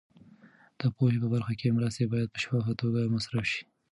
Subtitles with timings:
[0.79, 3.61] د پوهنې په برخه کې مرستې باید په شفافه توګه مصرف شي.